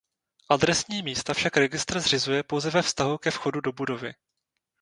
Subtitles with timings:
[0.49, 4.13] Adresní místa však registr zřizuje pouze ve vztahu ke vchodu do budovy.